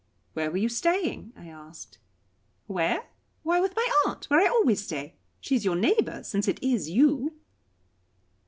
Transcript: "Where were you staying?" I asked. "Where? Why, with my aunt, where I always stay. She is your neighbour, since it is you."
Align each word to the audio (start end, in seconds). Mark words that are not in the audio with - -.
"Where 0.33 0.49
were 0.49 0.57
you 0.57 0.67
staying?" 0.67 1.31
I 1.37 1.47
asked. 1.47 1.99
"Where? 2.65 3.09
Why, 3.43 3.59
with 3.59 3.75
my 3.75 3.87
aunt, 4.07 4.25
where 4.31 4.39
I 4.43 4.47
always 4.49 4.83
stay. 4.83 5.17
She 5.39 5.55
is 5.55 5.63
your 5.63 5.75
neighbour, 5.75 6.23
since 6.23 6.47
it 6.47 6.57
is 6.63 6.89
you." 6.89 7.33